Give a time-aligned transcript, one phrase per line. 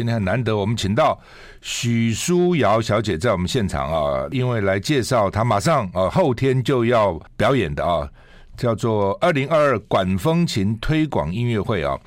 [0.00, 1.20] 今天很难得，我们请到
[1.60, 8.08] 许书瑶小姐在我们现场啊，因为来介绍她马上啊后天就要表演的啊，
[8.56, 11.98] 叫做二零二二管风琴推广音乐会啊。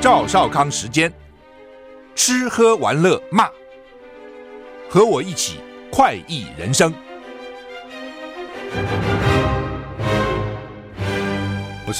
[0.00, 1.12] 赵少康时间，
[2.16, 3.48] 吃喝玩乐骂，
[4.90, 5.60] 和我一起
[5.92, 6.92] 快意人生。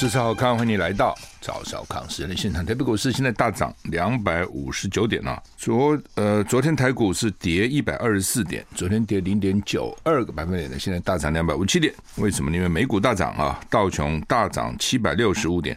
[0.00, 2.64] 是赵少康，欢迎你来到赵少康时间的现场。
[2.64, 11.92] 台北股市现在大涨两百五十九点啊，昨呃昨天台股是跌一百二十四点，昨天跌零点九二个百分点的，现在大涨两百五七点。
[12.18, 12.52] 为什么？
[12.52, 15.76] 因为美股大涨啊，道琼大涨七百六十五点。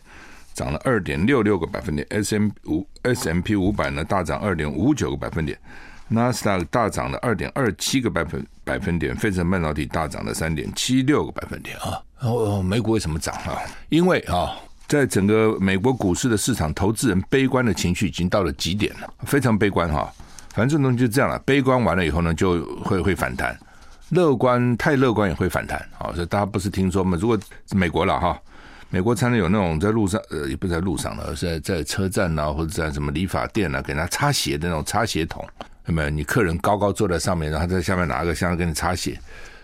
[0.53, 5.57] 涨了二点六六个百分点，S M 五 S M P 五百呢大涨二点五九个百分点，
[6.09, 11.99] 纳斯达克大涨了二点二七个百分百分点，费城半导体大涨了三点七六个百分点啊。
[12.21, 13.61] 哦，美股为什么涨啊？
[13.89, 14.55] 因为啊，
[14.87, 20.11] 在整个美国股市的市场，投资人悲观的情绪已经到了极点了，非常悲观哈。
[20.53, 23.53] 反正这东西就这样了，悲观完了以后呢，就会会反弹；
[24.09, 26.11] 乐观太乐观也会反弹啊。
[26.13, 27.17] 所以大家不是听说吗？
[27.19, 27.37] 如果
[27.71, 28.39] 美国了哈。
[28.93, 35.47] 美国常常有那种在路上，呃，也不在路上了，而是在在车站啊，或者在什么理发店啊，给他擦鞋的那种擦鞋桶，
[35.85, 36.09] 那么？
[36.09, 39.17] 你客人高高坐在上面，然后在下面拿个箱子给你擦鞋。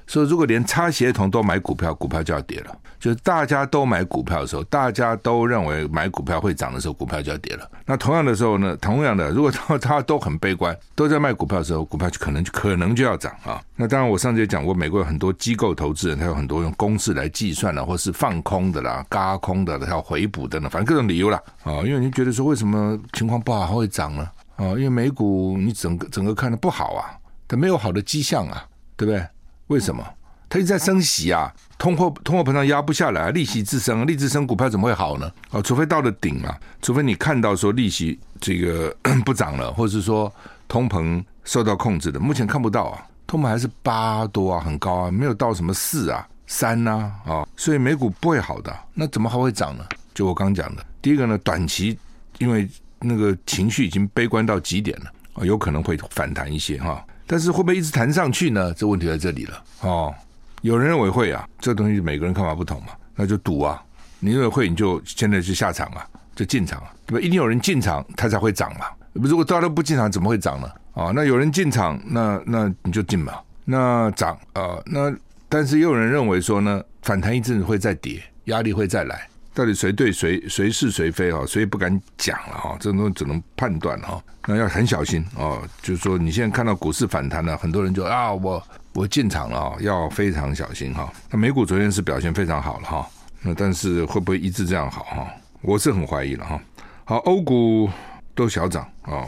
[0.08, 2.76] 所以，如果连擦鞋童都买股票，股票就要跌了。
[3.00, 7.70] 就是大家都买股票的时候，大家都认为买股票会涨的时候，股票就要跌了。
[7.86, 13.62] 那同样的时候呢，同样的，如果他他都很悲观，都在卖股票的时候，股票就可能可能就要涨啊。
[13.76, 21.84] 那当然，我上次也讲过，美国有很多机构投资人，他有很多用公式来计算的，或是放空的啦、轧空的，还有回补的呢，反正各种理由啦啊。
[21.84, 24.28] 因为你觉得说，为什么情况不好还会涨呢？
[24.56, 27.12] 啊，因为美股你整个整个看的不好啊，
[27.48, 29.24] 它没有好的迹象啊，对不对？
[29.68, 30.06] 为什么？
[30.50, 35.30] 它一直在升息啊，通货通货膨胀压不下来，利息自升，利息自升，股票怎么会好呢？
[35.52, 38.96] 哦，除非到了顶啊，除非你看到说利息这个
[39.26, 40.34] 不涨了，或者是说
[40.70, 49.84] 通膨受到控制的，目前看不到啊，通膨还是八多啊，很高啊，没有到什么四啊、三呐啊，哦，所以美股不会好的，那怎么还会涨呢？
[50.14, 52.00] 就我刚讲的，第一个呢，短期
[52.38, 52.66] 因为
[53.02, 58.74] 那个情绪已经悲观到极点了，哦，有可能会反弹一些哈，但是会不会一直弹上去呢？
[58.74, 60.16] 这问题在这里了，哦。
[60.64, 63.80] 有人认为会啊，这东西每个人看法不同嘛，那就赌啊。
[64.20, 66.04] 你认为会，你就现在就下场啊，
[66.36, 67.24] 就进场啊，对吧？
[67.24, 68.88] 一定有人进场，它才会涨嘛。
[69.14, 70.68] 如果大家都不进场，怎么会涨呢？
[70.94, 73.34] 啊，那有人进场，那那你就进嘛。
[73.66, 75.16] 那涨啊，那
[75.48, 79.30] 但是也有人认为说呢，反弹一阵子会再跌，压力会再来。
[79.58, 81.44] 到底谁对谁谁是谁非啊？
[81.48, 84.24] 谁也不敢讲了哈，这种东西只能判断哈。
[84.46, 85.68] 那要很小心哦。
[85.82, 88.64] 就是说，你现在看到股市反弹了，很多人就啊，我
[88.94, 91.12] 我进场了啊，要非常小心哈。
[91.32, 93.10] 那美股昨天是表现非常好了哈，
[93.42, 95.28] 那但是会不会一直这样好哈？
[95.64, 96.62] 我是很怀疑了哈。
[97.04, 97.90] 好，欧股
[98.36, 99.26] 都小涨啊，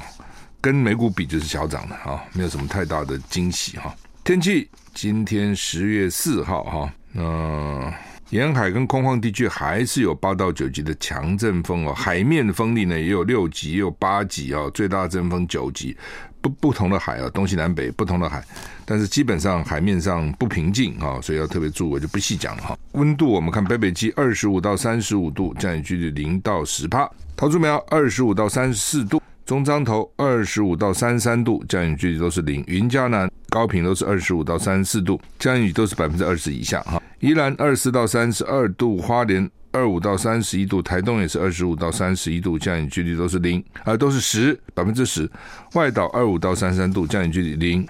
[0.62, 3.92] 跟美股比就是小涨的啊，没有什么太大的惊喜哈。
[4.24, 7.92] 天气今天十月四号哈，那。
[8.30, 15.98] 沿海跟空旷地区还是有八到九级的强阵风哦，海面的风力呢也有六级，也有八级哦，最大阵风九级，
[16.40, 18.44] 不不同的海啊，东西南北不同的海，
[18.86, 22.78] 但是基本上海面上不平静啊，所以要特别注意，我就不细讲了哈。
[22.92, 37.02] 温度我们看北北基二十五到三十五度，降雨几率零到十帕，桃竹苗二十五到三十四度，中彰投二十五到三十三度，降雨几率都是零，云嘉南、高屏都是二十五到三十四度，降雨都是百分之二十以下哈。
[37.20, 45.30] 宜兰二十四到三十二度，花莲二五到三十一度，台东也是二十五到三十一度，降雨几率都是零，啊，都是十百分之十。
[45.74, 47.86] 外岛二五到三三度，降雨几率零。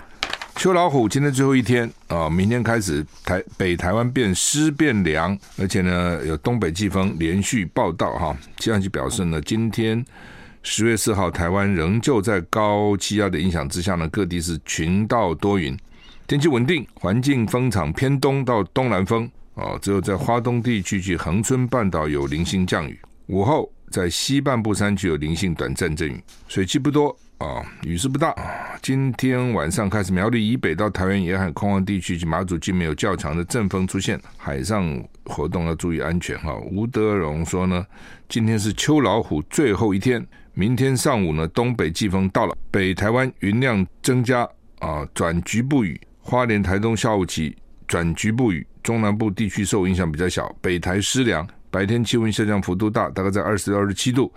[0.55, 8.35] 秋老虎今天最后一天啊，明天开始台北台湾变湿变凉，而且呢有东北季风连续报道哈。
[8.57, 10.03] 气象局表示呢，今天
[10.63, 15.77] 十月四号台湾仍旧在高气压的影响之下呢，各地是晴到多云。
[16.29, 22.99] 天气稳定，环境风场偏东到东南风啊，只有在花东地区及恒春半岛有零星降雨。
[23.29, 28.35] 午后在西半部山区有零星短暂阵雨，水汽不多啊，雨势不大。
[28.79, 36.55] 今天晚上开始，苗栗以北到台湾沿海空旷地区及马祖均没有较强的阵风出现，海上活动要注意安全哈。
[36.71, 37.83] 吴德荣说呢，
[38.27, 40.23] 今天是秋老虎最后一天，
[40.53, 44.47] 明天上午呢，东北季风到了，北台湾云量增加
[44.77, 45.99] 啊，转局部雨。
[46.29, 50.55] 花莲、台东下午起转局部雨，中南部地区受影响比较小。
[50.61, 54.31] 北台湿凉，白天气温下降幅度大，大概在二十到二十七度。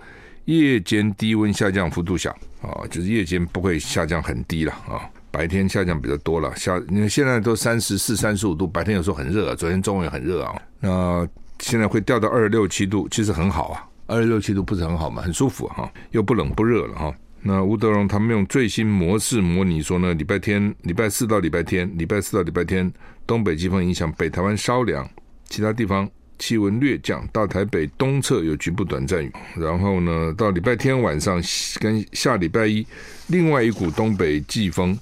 [0.46, 2.30] 夜间低温下降幅度小，
[2.62, 5.04] 啊，就是夜间不会下降很低了啊。
[5.30, 6.56] 白天下降比较多了。
[6.56, 10.62] 下因为现在都三十四、三十五度，白天有时候很热啊，昨天中午也很热啊。
[10.80, 11.28] 那
[11.58, 15.20] 现在会掉到二十六七度，其实很好啊，二十六七度不是很好吗？
[15.20, 22.90] 很舒服哈、啊，又不冷不热了哈、那吴德荣他们用最新模式模拟说呢，礼拜天、礼拜四到礼拜天、礼拜四到礼拜天，
[23.26, 25.08] 东北季风影响北台湾稍凉，
[25.48, 26.08] 其他地方
[26.38, 29.32] 气温略降，到台北东侧有局部短暂雨。
[29.56, 31.42] 然后呢，到礼拜天晚上
[31.80, 32.86] 跟下礼拜一，
[33.26, 34.96] 另外一股东北季风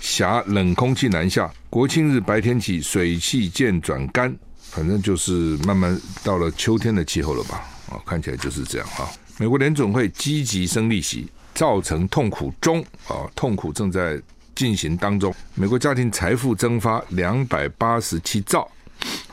[0.00, 7.62] 挟冷空气南下，国庆日白天起水汽渐转干，反正就是慢慢到了秋天的气候了吧？
[7.88, 9.08] 啊，看起来就是这样哈。
[9.38, 11.28] 美国联总会积极升利息。
[11.54, 14.20] 造成痛苦中啊，痛苦正在
[14.54, 15.34] 进行当中。
[15.54, 18.68] 美国家庭财富蒸发两百八十七兆，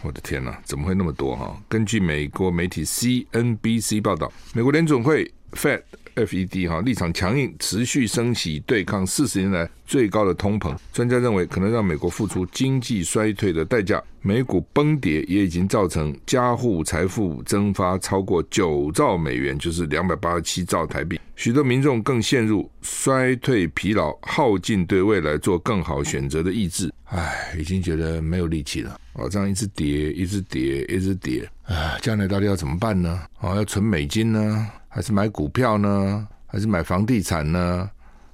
[0.02, 1.56] 我的天哪，怎么会那么多哈？
[1.68, 5.82] 根据美国媒体 CNBC 报道，美国联总会 Fed。
[6.16, 10.76] FED 哈立场强硬，持续升息对抗四十年来最高的通膨。
[10.94, 14.02] 专家认为，可能让美国付出经济衰退的代价。
[14.24, 21.20] 美股崩跌也已经造成家户财富蒸发超过九兆美元，就是两百八十七兆台币。
[21.36, 26.94] 许多民众更陷入衰退疲劳，耗尽对未来做更好选择的意志。
[27.06, 28.96] 唉，已经觉得没有力气了。
[29.14, 31.50] 哦，这样一直跌，一直跌，一直跌。
[31.64, 33.22] 唉，将来到底要怎么办呢？
[33.40, 34.68] 哦，要存美金呢？
[34.94, 36.28] 还是买股票呢？
[36.46, 37.90] 还是买房地产呢？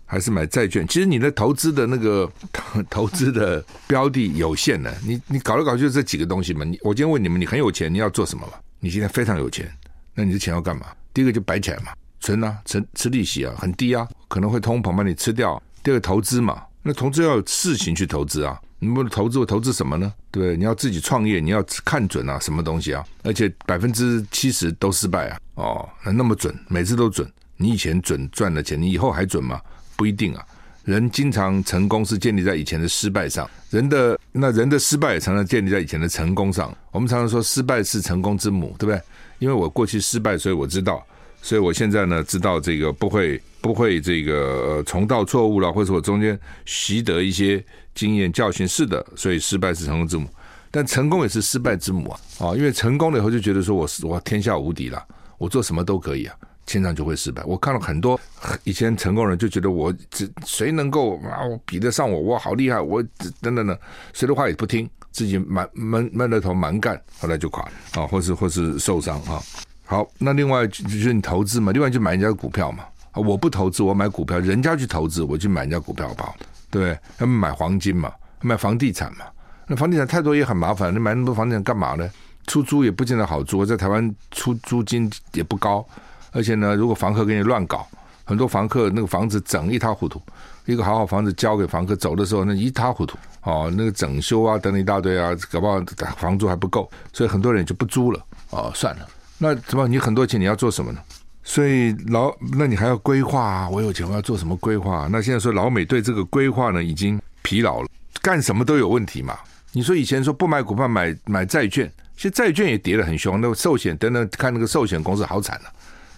[0.07, 0.88] 还是买债券？
[0.88, 2.27] 其实你的投资的那个
[2.89, 6.65] 投资的标的有限的，你你搞来搞去就这几个东西嘛。
[6.65, 8.54] 你我今天问你们，你很有钱，你要做什么嘛？
[8.80, 9.71] 你现在非常有钱，
[10.15, 10.88] 那你的钱要干嘛？
[11.13, 15.62] 第一个就摆起来嘛，存啊，存吃利息啊，很低啊，可能会通膨把你吃掉。
[15.83, 18.57] 第二个投资嘛，那投资要有事情去投资啊。
[18.80, 20.13] 你不投资，我投资什么呢？
[20.31, 23.04] 对，你要自己创业，你要看准啊，什么东西啊？
[23.24, 25.39] 而且百分之七十都失败啊！
[25.56, 27.30] 哦，那那么准，每次都准。
[27.57, 29.60] 你以前准赚了钱，你以后还准吗？
[29.98, 30.45] 不一定啊。
[30.86, 36.74] 人经常成功是建立在以前的失败上，人的那人的失败也常常建立在以前的成功上。
[36.92, 39.01] 我们常常说失败是成功之母，对不对？
[39.40, 41.06] 因为我过去失败，所以我知道，
[41.42, 47.64] 所以我现在呢知道这个不会不会这个重蹈错误了，或者我中间习得一些。
[47.98, 50.28] 经验教训是的，所以失败是成功之母，
[50.69, 52.19] 但成功也是失败之母啊！
[52.38, 55.04] 啊，因为成功了以后就觉得说我是我天下无敌了，
[55.40, 56.36] 我做什么都可以啊，
[56.68, 57.44] 经常就会失败。
[57.44, 58.19] 我看了很多
[58.64, 63.02] 以前成功人就觉得我这谁能够啊，我比得上我，我好厉害，我
[63.42, 63.75] 等等等，
[64.14, 69.42] 谁的话也不听，自己蛮闷闷着头蛮干，后来就垮了啊，或是或是受伤啊。
[69.86, 72.84] 好，那另外就是你投资嘛，另外就买人家的股票嘛，
[73.18, 76.36] 我不投资，我买股票，人家去投资，我去买人家股票好不好？
[76.69, 78.12] 对，他们买黄金嘛，
[78.42, 79.25] 买房地产嘛。
[79.68, 82.10] 那房地产太多也很麻烦，你买那么多房地产干嘛呢？
[82.46, 85.86] 出租也不见得好租，在台湾出租金也不高，
[86.31, 87.86] 而且呢，如果房客给你乱搞，
[88.24, 90.22] 很多房客那个房子整一塌糊涂，
[90.66, 95.81] 一个好好房子交给房客走的时候，那一塌糊涂哦，那个整修啊等一大堆啊，搞不好
[96.18, 99.08] 房租还不够，所以很多人就不租了哦，算了。
[99.38, 101.00] 那怎么你很多钱你要做什么呢？
[101.47, 103.69] 所以老，那你还要规划啊？
[103.69, 105.07] 我有钱，我要做什么规划？
[105.09, 107.88] 那现在说老美对这个规划呢，已经疲劳了，
[108.21, 109.39] 干什么都有问题嘛。
[109.71, 113.39] 你说以前说不买股票买买债券，其实债券也跌得很凶。
[113.39, 115.71] 那寿险等等，看那个寿险公司好惨啊，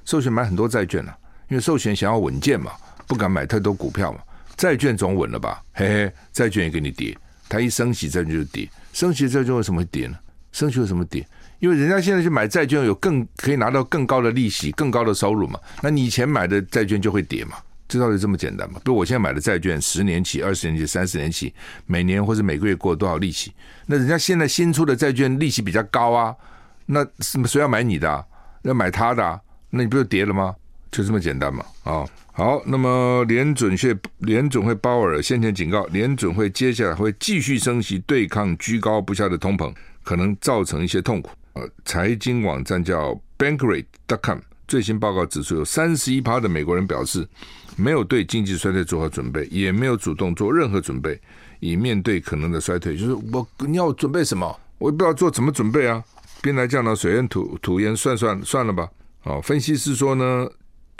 [0.03, 1.15] 寿险买很多债券啊，
[1.47, 2.71] 因为寿险想要稳健嘛，
[3.05, 4.19] 不敢买太多股票嘛。
[4.57, 5.61] 债券总稳了吧？
[5.73, 7.15] 嘿嘿，债券也给你跌，
[7.47, 10.17] 它一升息债券就跌，升息债券为什么会跌呢？
[10.51, 11.23] 升息为什么跌？
[11.59, 15.59] 因为人家现在去买债券，有更可以拿到更高的利息、更高的收入嘛。
[15.81, 17.57] 那你以前买的债券就会跌嘛？
[17.87, 18.79] 这道理这么简单嘛？
[18.83, 21.53] 比如我现在买的债券，十年期、二十年期、三十年期，
[21.85, 23.51] 每年或者每个月过多少利息？
[23.87, 26.35] 那人家现在新出的债券利息比较高啊，
[26.85, 28.23] 那什么谁要买你的啊？
[28.61, 29.39] 要买他的啊？
[29.71, 30.55] 那你不就跌了吗？
[30.91, 31.65] 就这么简单嘛？
[31.83, 41.31] 啊，好，那么联准会联准会鲍尔先前警告，联准会接下来会继续升息，对抗居高不下的通膨，可能造成一些痛苦。
[41.85, 47.27] 财经网站叫 Bankrate.com 最新报告指出，有三十一趴的美国人表示
[47.75, 51.19] 没有对经济衰退做好准备，也没有主动做任何准备
[51.59, 52.95] 以面对可能的衰退。
[52.95, 54.59] 就是我你要准备什么？
[54.77, 56.03] 我也不知道做怎么准备啊！
[56.41, 58.87] 兵来将挡，水淹土土掩，算算算了吧。
[59.23, 60.47] 啊，分析师说呢，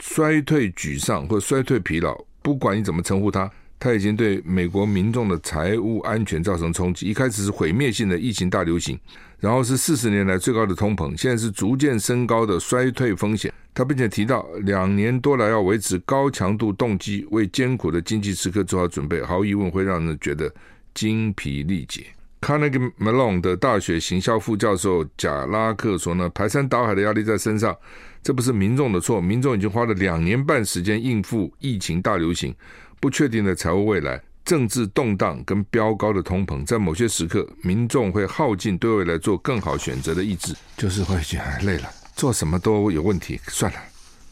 [0.00, 3.50] 衰退沮丧或衰退疲劳，不管你怎么称呼它。
[3.78, 7.06] 他已经对美国民众的财务安全造成冲击。
[7.06, 9.00] 一开始是毁灭性的疫情大流行，
[9.40, 13.52] 然后是四十年来最高的通膨，现在是逐渐升高的衰退风险。
[13.72, 20.52] 他并且提到，两年多来要维持高强度动机，为艰苦的经济时刻做好准备，毫无疑问会让人觉得
[20.92, 22.04] 精疲力竭。
[22.40, 27.76] Carnegie Mellon 的大学行销副教授贾拉克说呢，排山倒海的压力在身上，
[28.22, 32.54] 这不是民众的错，民众已经花了两年半时间应付疫情大流行。
[32.98, 43.78] 不确定的财务未来，政治动荡跟飙高的通膨，在某些时刻，民众会耗尽对未来做更好选择的意志，就是会觉得累了，做什么都有问题，算了，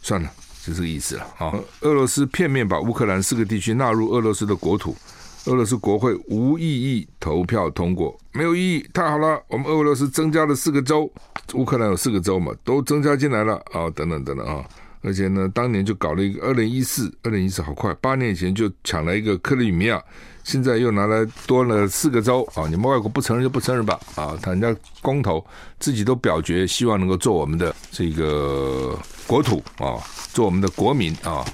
[0.02, 0.30] 算了，
[0.64, 1.54] 就这个意思了啊。
[1.82, 4.96] 俄罗斯片面把乌克兰四个地区纳入俄罗斯的国土，
[5.46, 11.10] 俄罗斯国会无异议投票通过，没有异议，太好了，我们俄罗斯增加了四个州，
[11.54, 14.64] 乌克兰有四个州嘛，都增加进来了啊，等等等等啊。
[15.00, 20.02] 而且呢，当年就搞了一个二零一四，二零一四好快，八年前就抢了一个克里米亚，
[20.42, 22.66] 现在又拿来多了四个州啊！
[22.68, 24.36] 你们外国不承认就不承认吧啊！
[24.42, 25.44] 他人家公投
[25.78, 30.02] 自己都表决，希望能够做我们的这个国土啊，
[30.32, 31.44] 做我们的国民啊，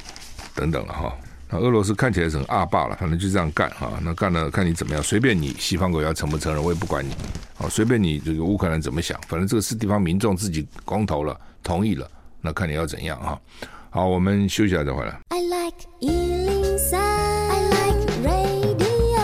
[0.54, 1.12] 等等了哈。
[1.50, 3.92] 那俄罗斯看起来是很二霸了，反正就这样干哈。
[4.02, 7.12] 那干了看你怎么样，随便你西方国家承不承认，我也不管你
[7.58, 12.10] 啊，随便你这个乌克兰怎么想，反正这个是地方民众自己公投了，同意了。
[12.46, 13.40] 那看你要怎样啊？
[13.88, 15.18] 好，我们休息一下再回来。
[15.30, 19.18] I like 103, I like radio。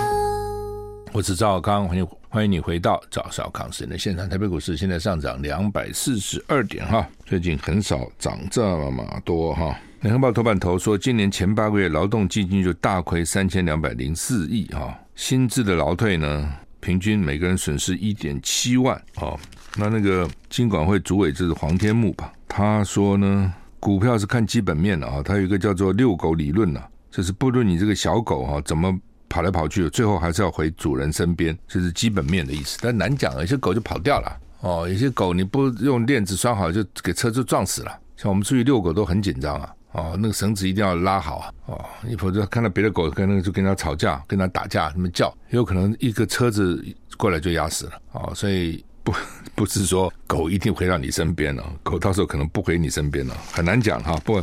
[1.12, 4.26] 我是赵少康，欢迎欢迎你回到赵少康时间的现场。
[4.26, 9.78] 台北股市现在上涨两百四十二点哈，最近很少涨这么多哈。
[10.00, 16.50] 联合报头版头说，今年前八个月劳动基金就大亏三千两百零四亿哈，薪资的劳退呢，
[16.80, 19.36] 平均每个人损失一点七万啊。
[19.76, 22.32] 那那个金管会主委就是黄天牧吧？
[22.48, 25.22] 他说呢，股票是看基本面的啊。
[25.22, 28.92] 他有一个叫做“遛狗理论”呢，就是不论你这个小狗哈怎么
[29.28, 32.78] 跑来跑去，最后还是要回主人身边，这是基本面的意思。
[32.82, 37.98] 但难讲，有些狗就跑掉了哦，有些狗你不用链子拴好，就给车子撞死了。
[38.16, 46.84] 像我们出去遛狗都很紧张啊，哦，那个绳子一定要拉好啊，哦，你否则看到别的狗跟那个就跟他吵架，跟他打架，那么叫，有可能一个车子
[47.16, 48.84] 过来就压死了哦，所以。
[49.02, 49.12] 不，
[49.54, 54.14] 不是说狗一定回到你身边了，狗到时候可能不回你身边了，很难讲哈。
[54.24, 54.40] 不，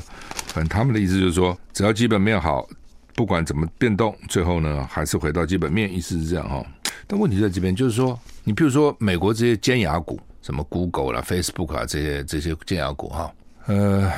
[0.48, 2.68] 反正他们的意思就是说，只要基本面好，
[3.16, 6.66] 不管怎么变动，最后呢还是回到基本面，意思是这样哈。
[7.08, 13.32] 但问题在这边，就是说，你比如说美国这些尖牙股，什么 Google 啦、Facebook 啊这些这些尖牙股哈，
[13.68, 14.12] 呃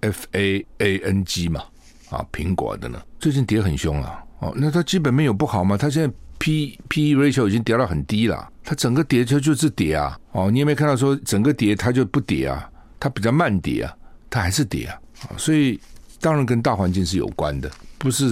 [0.00, 1.62] ，F A A N G 嘛，
[2.10, 4.22] 啊，苹果的呢，最近跌很凶啊。
[4.38, 5.76] 哦，那它基本面有不好吗？
[5.76, 6.14] 它现在。
[6.38, 13.96] P P E ratio 已经跌到很低了，它整个跌就就是跌啊，哦，你有没有看到说整个跌它就不跌啊，它比较慢跌啊，
[14.30, 14.98] 它还是跌啊，
[15.36, 15.80] 所以
[16.20, 18.30] 当然跟大环境是有关的，不是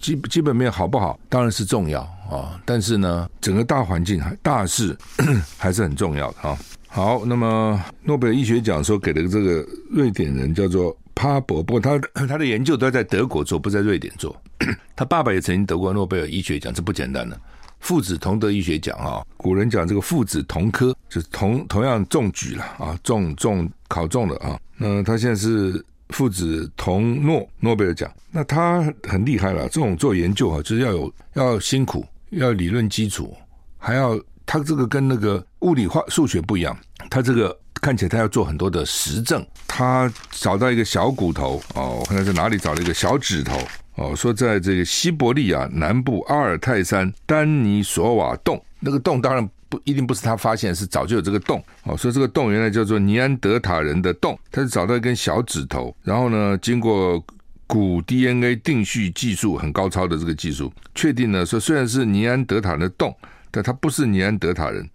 [0.00, 2.00] 基基本面好不好当然是重要。
[2.28, 4.96] 啊，但是呢，整个大环境还大势
[5.56, 6.58] 还是很重要的哈。
[6.88, 14.40] 好，那么诺贝尔医学奖说给了这个瑞典人叫做帕博，不过他 他的研究都在德国做，不在瑞典做。
[14.94, 17.40] 他爸爸也曾经得过诺贝尔医学奖，这不简单的。
[17.80, 19.24] 父子同得医学奖啊！
[19.36, 24.58] 古人讲这个父子同科，就是同同样中举了啊，中中考中了啊。
[24.76, 29.68] 那他现在是父子同诺诺贝尔奖，那他很厉害了。
[29.68, 33.36] 这种做研究啊，就是要有要辛苦，要理论基础，
[33.78, 36.76] 还要他这个跟那个物理化数学不一样，
[37.10, 39.44] 他这个看起来他要做很多的实证。
[39.66, 43.58] 他找到一个小骨头哦，我看他在哪里找了一个小指头。
[43.96, 51.64] 哦，说在这个西伯利亚南部阿尔泰山丹尼索瓦洞，那个洞当然不一定不是他发现，是早就有这个洞。
[51.84, 57.24] 哦，说这个洞原来叫做尼安德塔人的洞，他是找到一根小指头，然后呢，经过
[57.66, 63.16] 骨 DNA 定序技术很高超的这个技术，确定了说虽然是尼安德塔的洞，
[63.50, 64.86] 但他不是尼安德塔人，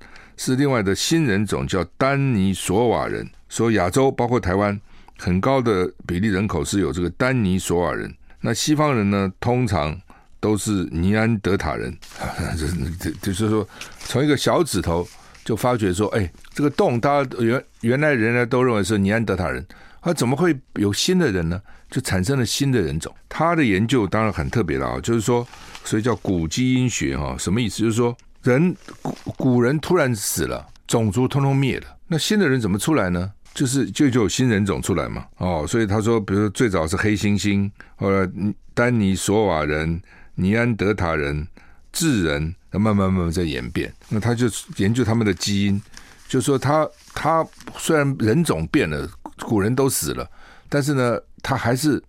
[0.43, 3.29] 是另外的新人种叫丹尼索瓦人。
[3.47, 4.79] 说亚洲包括台湾
[5.19, 8.11] 很高的比例人口是有这个丹尼索瓦人。
[8.39, 9.95] 那西方人呢，通常
[10.39, 11.95] 都是尼安德塔人，
[12.57, 13.69] 这就是说，
[13.99, 15.07] 从一个小指头
[15.45, 19.63] 就发觉说，哎，这个洞，大家原原来人呢都认为是尼安德塔人，
[20.01, 21.61] 他怎么会有新的人呢？
[21.91, 23.13] 就产生了新的人种。
[23.29, 25.47] 他的研究当然很特别了啊，就是说，
[25.83, 27.83] 所以叫古基因学哈，什么意思？
[27.83, 33.31] 就是说，人古古人突然死了，种族通通灭了，那新的人怎么出来呢？
[33.53, 38.29] 就是就就有新人种出来嘛，哦，所以他说，比如说最早是黑猩猩，后来
[38.73, 40.01] 丹尼索瓦人、
[40.35, 41.45] 尼安德塔人、
[41.91, 43.93] 智人，慢慢慢慢在演变。
[44.09, 45.81] 那他就研究他们的基因，
[46.27, 47.45] 就说他他
[47.77, 49.09] 虽然人种变了，
[49.41, 50.25] 古人都死了，
[50.69, 52.01] 但是呢，他还是。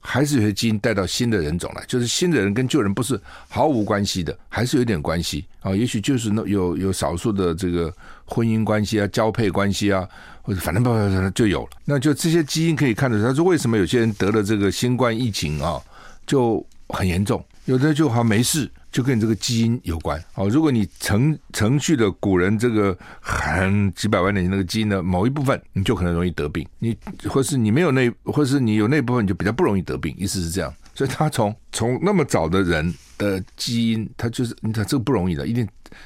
[0.00, 5.74] 还是有些基因带到新的人种来，就是新的人跟旧人不是毫无关系的，还是有点关系啊。
[5.76, 7.92] 也许就是那有有少数的这个
[8.24, 10.08] 婚姻关系啊、交配关系啊，
[10.42, 10.90] 或者反正不
[11.30, 11.68] 就有了。
[11.84, 15.80] 那就这些基因可以看得出，他说为什么有些人得了这个新冠疫情啊，
[16.26, 18.68] 就很严重，有的就好没事。
[18.90, 20.48] 就跟你这个基因有关哦。
[20.48, 26.66] 如果你程程序的古人这个很几百万年那个基因的某一部分，你就可能容易得病。
[26.80, 26.96] 你
[27.28, 30.12] 或是你没有那，或是你有那部分，你就比较不容易得病。
[30.18, 30.74] 意思是这样。
[30.92, 35.64] 所以他从从那么早的人的基因，他就是你看这个不容易的，一定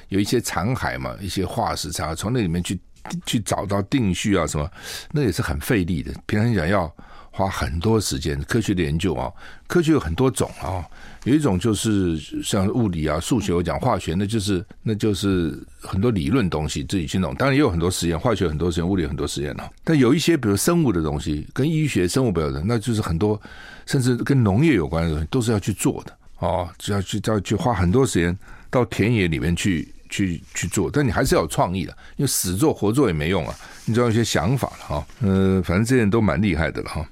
[0.09, 2.79] 有一些残骸嘛，一些化石残骸，从那里面去
[3.25, 4.71] 去找到定序啊什么，
[5.11, 6.13] 那也是很费力的。
[6.27, 6.95] 平常讲要。
[7.37, 9.29] 花很多时间科学的研究啊，
[9.67, 10.87] 科学有很多种啊，
[11.25, 17.35] 有一种就是像物理啊、数学，我讲化学，那就是那就是很多理论东西自己去弄。
[17.35, 19.69] 当然也有很多实验，化学很多实验，物理很多实验啊。
[19.83, 23.41] 但有一些比如生物的东西，跟医学、生物不有的，那就是很多
[23.87, 28.37] 甚至跟农业有关的东西，都是要去做的哦，只要去要去花很多时间
[28.69, 30.91] 到田野里面去去去做。
[30.93, 33.55] 但你还是要有创意的，因为死做活做也没用啊，
[33.87, 35.07] 你总要有一些想法了哈。
[35.21, 37.09] 嗯，反正这些人都蛮厉害的了哈。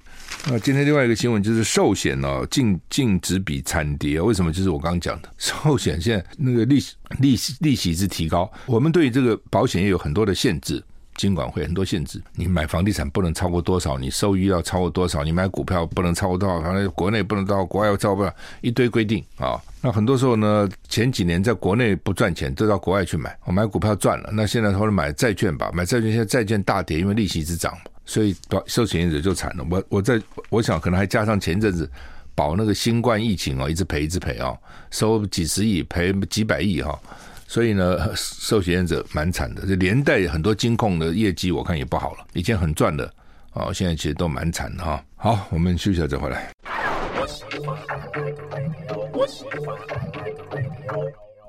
[0.50, 4.52] 那今天另外一个新闻就是寿险哦，净净值比惨跌，为什么？
[4.52, 10.82] 就是我刚刚讲的 寿险现在那个利息利息利息是提高，我们对于这个保险也有很多的限制，
[11.14, 18.30] 监管会很多限制，你买房地产不能超过多少，你收益要超过多少，你买股票不能超过多少，反正国内不能到国外要超过
[18.62, 19.60] 一堆规定啊。
[19.80, 27.72] 那很多时候呢，前几年在国内不赚钱，都到国外去买，我买股票赚了，那现在或者买债券吧，买债券现在债券大跌，因为利息一直涨。
[28.04, 29.64] 所以保寿险者就惨了。
[29.70, 31.90] 我我在我想可能还加上前阵子
[32.34, 34.58] 保那个新冠疫情哦，一直赔一直赔哦，
[34.90, 36.98] 收几十亿赔几百亿哈。
[37.46, 39.66] 所以呢， 寿险者蛮惨的。
[39.66, 42.26] 这连带很多金控的业绩我看也不好了。
[42.32, 43.12] 以前很赚的
[43.52, 45.04] 哦，现在其实都蛮惨的哈。
[45.16, 46.50] 好，我们休息一下再回来。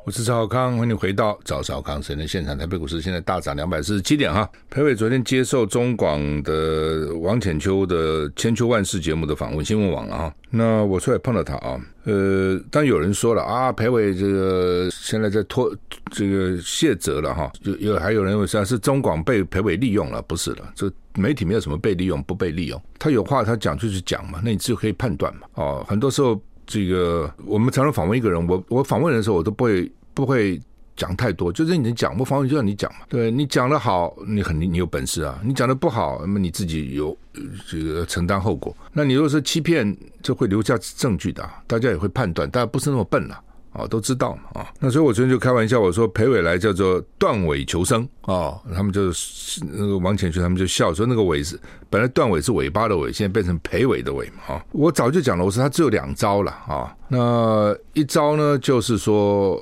[0.06, 2.58] 我是赵少康，欢迎回到赵少康时间的现场。
[2.58, 4.50] 台北股市现在大涨两百四十七点哈。
[4.70, 10.36] 裴伟昨天接受中广的王浅秋的《千秋万世》节目的访问，新闻网了哈。
[10.50, 15.74] 那我出来碰到他啊，呃，当有人说了啊，裴伟这个现在在脱
[16.12, 25.48] 这个卸责了哈，有有还有人认为说是中广被裴伟利用了，不是了，这媒体没有什么被利用不被利用，他有话他讲就是讲嘛，那你就可以判断嘛。
[25.54, 26.38] 哦，很多时候。
[26.66, 30.60] 这个我们常常访问一个人，我我访问的时候，我都不会不会
[30.96, 33.00] 讲太多，就是你讲，我访问就让你讲嘛。
[33.10, 37.18] 对，你讲的好，你肯定你有本事啊；你讲的不好，那么你自己有
[37.68, 38.76] 这个承担后果。
[38.92, 43.40] 那你如果是欺骗，就会留下证据的，大家也会判断，大家不是那么笨了。
[43.74, 49.12] 哦，都知道嘛啊，那所以我昨天就开玩笑，我说裴伟来叫做断尾求生啊，他们就
[49.72, 51.60] 那个王浅秋他们就笑说那个尾是
[51.90, 54.66] 本来断尾是尾巴的尾，现在变成裴伟的尾嘛啊。
[54.72, 59.60] 我早就讲了，我说他只有两招了啊，那一招呢就是说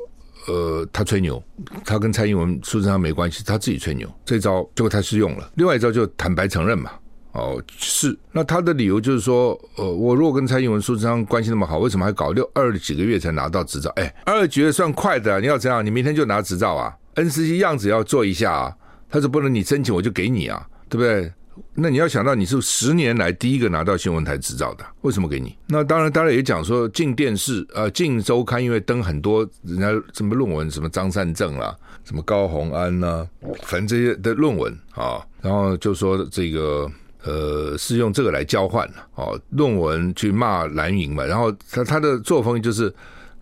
[0.48, 1.42] 呃他吹牛，
[1.86, 6.92] 他跟蔡英文苏贞昌没关系，他自己吹牛，这招结果他是用了，另外一招就坦白承认嘛。
[7.34, 13.90] 哦，是，那他的理由就是说，呃，我如果跟蔡英文、苏贞昌关系那么好，为什么还搞六二几个月才拿到执照？
[13.96, 15.86] 哎，二几个月算快的，你要怎样？
[15.86, 18.76] 你明天就拿执照啊？NCC 样子要做一下啊，
[19.10, 21.32] 他说不能你申请我就给你啊，对不对？
[21.74, 25.56] 那你要想到你是十年来第一个拿到新闻台执照的，为什么给你？
[25.68, 33.26] 那当然，当然也讲说，进电视呃，进周刊因为登很多人家什么论文，什么张善政啦，什么高虹安呐、
[33.64, 36.92] 反正这些的论文啊，然后就说这个。
[37.24, 42.94] 呃，是用这个来交换哦，论文去骂蓝营嘛，然后他他的作风就是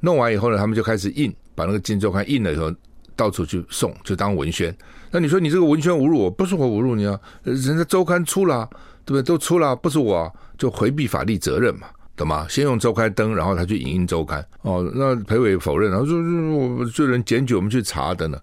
[0.01, 2.69] 弄完以后呢，他们就开始印，把那个《金周刊》印了以后，
[3.15, 4.75] 到处去送，就当文宣。
[5.11, 7.19] 那你说你这个文宣侮辱我，不是我侮辱你啊？
[7.43, 8.69] 人家周刊出了，
[9.05, 9.23] 对不对？
[9.23, 12.45] 都出了，不是我，就回避法律责任嘛，懂吗？
[12.49, 14.45] 先用周刊登，然后他去影印周刊。
[14.61, 16.17] 哦，那裴伟否认，然后说
[16.53, 18.37] 我就人检举，我们去查的呢。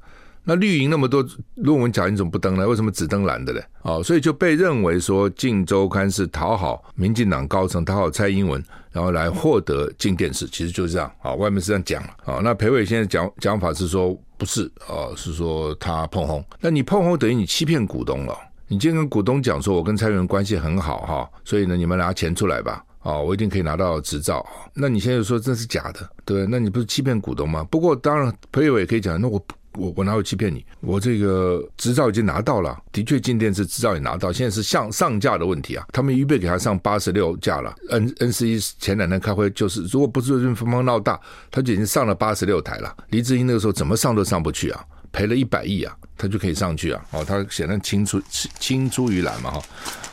[0.49, 2.65] 那绿营那么多论文假，你怎么不登呢？
[2.69, 3.61] 为什么只登蓝的呢？
[3.83, 11.11] 哦，所以就被认为说《镜周刊》是讨好民进党高层，讨好蔡英文，然后来获得进电视，其实就是这样。
[11.21, 12.11] 啊，外面是这样讲了。
[12.25, 16.45] 啊，那裴伟现在讲讲法是说不是，啊，是说他碰红。
[16.61, 18.33] 那你碰红等于你欺骗股东了。
[18.69, 24.47] 你今天跟股东讲说，我跟蔡英文关系很好哈，所以呢，你们拿钱出来吧，啊，我一定可以拿到执照。
[24.75, 26.47] 那你现在说这是假的，对？
[26.47, 27.67] 那你不是欺骗股东吗？
[27.69, 29.45] 不过当然，裴伟也可以讲，那我。
[29.77, 30.65] 我我哪有欺骗你？
[30.81, 35.87] 我这个执照已经拿到了，的确，进电视执照也拿到，现在是上上架的问题啊。
[35.93, 37.75] 他们预备给他上八十六架了。
[37.91, 42.97] N N C 前两天开会就是，如果不是因为风风闹大，他就已经上了八十六台了。
[43.11, 47.05] 黎智英那个时候怎么上都上不去啊，赔了一百亿啊，他就可以上去啊。
[47.13, 48.21] 哦，他显然青出
[48.59, 49.63] 青出于蓝嘛哈。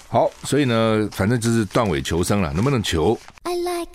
[0.07, 3.89] 好，所以呢，反正就是断尾求生了，能不能求？I like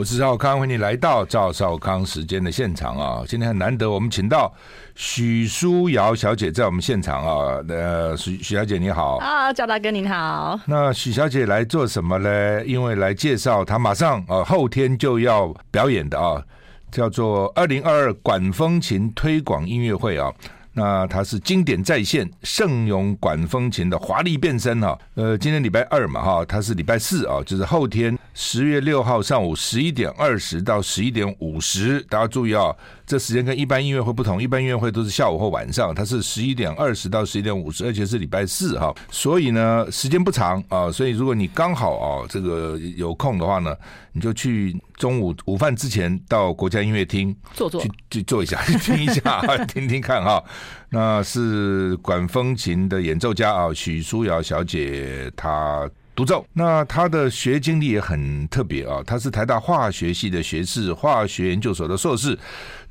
[0.00, 3.22] 我是赵康，欢迎你来到赵少康时间的现场啊！
[3.28, 4.50] 今天很难得，我们请到
[4.94, 7.62] 许淑瑶小姐在我们现场啊。
[7.68, 10.58] 呃，许许小姐你好啊，赵大哥您好。
[10.64, 12.64] 那许小姐来做什么呢？
[12.64, 16.42] 因为来介绍她马上呃后天就要表演的啊，
[16.90, 20.32] 叫做二零二二管风琴推广音乐会啊。
[20.72, 24.96] 那它是经典再现，圣咏管风琴的华丽变身哈。
[25.14, 32.74] 呃，今天礼拜二嘛哈，它是礼拜四啊，就是后天十月六号上午十一点二十到十一点五十，大家注意啊，
[33.06, 43.76] 这时间跟一般音乐会不同，一般音乐会都是下午或晚上，它是十一点二十到十一点五十，而且是礼拜四哈，所以呢时间不长啊，所以如果你刚好啊这个有空的话呢，
[44.12, 50.42] 你就去中午午饭之前到国家音乐厅坐坐去去坐一下， 听一下， 听听看哈。
[50.88, 55.88] 那是管风琴的演奏家啊，许书瑶小姐她
[56.20, 56.46] 独奏。
[56.52, 62.38] 那他的学经历也很特别啊，他是台大化学系的学士，化学研究所的硕士，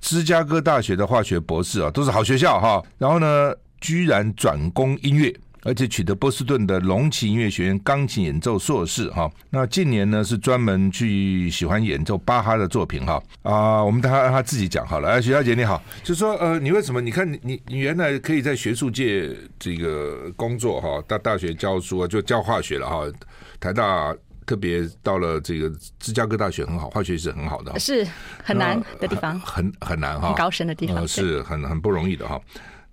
[0.02, 2.82] 芝加哥大学的化学博士啊，都是好学校哈。
[2.98, 5.32] 然后呢，居然转攻音乐。
[5.64, 15.10] 而且取得波士顿的龙崎音乐学院钢琴演奏硕士哈，那近年呢是专门去喜欢演奏巴哈的作品哈啊，我们等下让他自己讲好了。
[15.10, 17.02] 哎，徐小姐你好，就说呃，你为什么？
[17.02, 23.06] 你看你你原来可以在学术界这个工作哈，大大学教书啊，就教化学了哈。
[23.60, 25.70] 台大特别到了这个
[26.00, 28.08] 芝加哥大学很好，化学是很好的，是
[28.44, 32.40] 很难的地方，很很难哈，很高深的地方，是很很不容易的哈。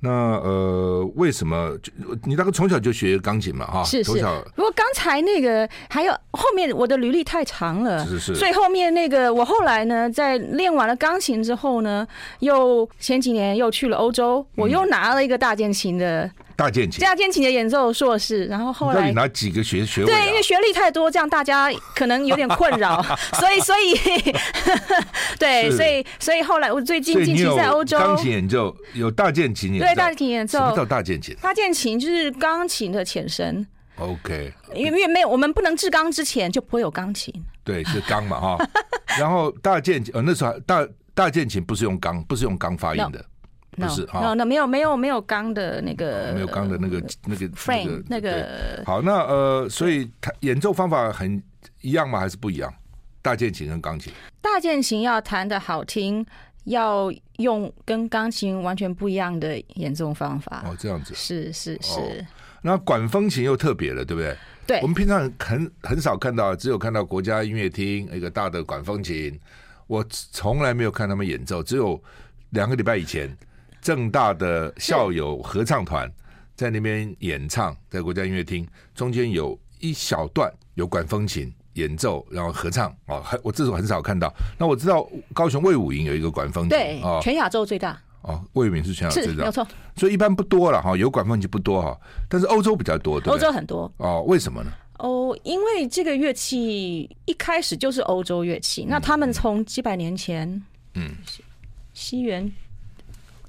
[0.00, 1.92] 那呃，为什么就
[2.24, 3.66] 你大概从小就学钢琴嘛？
[3.66, 4.12] 哈，是是。
[4.54, 8.34] 不过刚才那个还有后面我的履历太长了，是是。
[8.34, 12.06] 所以后面那个我后来呢，在练完了钢琴之后呢，
[12.40, 16.30] 又前几年又去了欧洲，我又拿了一个大键琴的。
[16.56, 20.06] 大键琴，大键琴的演奏硕士，然后后来你拿几个学学位？
[20.06, 23.02] 对，因为学历太多，这样大家可能有点困扰，
[23.38, 23.94] 所以所以
[25.38, 30.58] 对，所以 所以后来我最近近期在欧洲钢琴演奏有大键琴演奏，对，大键琴演奏。
[30.58, 31.36] 什么叫大键琴？
[31.42, 33.66] 大键琴就是钢琴的前身。
[33.98, 37.32] OK，因为因为没有我们不能制钢之前就不会有钢琴。
[37.64, 38.68] 对，是钢嘛哈。
[39.18, 43.24] 然后大键琴，呃，那时候大大键琴不是用钢，不是用钢发音的。
[43.76, 48.82] 不是啊，那没有没有没有钢的那个，没有钢的那个那个 frame 那个。
[48.84, 51.42] 好，那呃，所以弹演奏方法很
[51.82, 52.18] 一样吗？
[52.18, 52.72] 还是不一样？
[53.22, 56.24] 大键琴跟钢琴，大键琴要弹的好听，
[56.64, 60.62] 要用跟钢琴完全不一样的演奏方法。
[60.64, 62.24] 哦，这样子，是是是。
[62.62, 64.36] 那管风琴又特别了，对不对？
[64.66, 69.36] 对，我们平常很很少看到，只有看到国家音乐厅一个大的管风琴，
[69.88, 72.00] 我从来没有看他们演奏，只有
[72.50, 73.36] 两个礼拜以前。
[73.86, 76.12] 政大的校友合唱团
[76.56, 84.34] 在那边演唱，在国家音乐厅中间有一小段有管风琴演奏，然后合唱哦，我这种很少看到。
[84.58, 89.64] 那我知道高雄卫武营有一个管风琴，对，全亚洲最大哦，卫武营是全亚洲最大，没有错。
[89.94, 91.96] 所以一般不多了哈，有管风琴不多哈，
[92.28, 94.72] 但是欧洲比较多，对，欧洲很多哦，为什么呢？
[94.98, 100.60] 哦，因为这个乐器一开始就是欧洲乐器，那他们从几百年前，
[100.94, 101.14] 嗯，
[101.94, 102.52] 西元。